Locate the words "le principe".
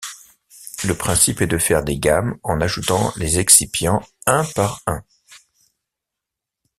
0.83-1.41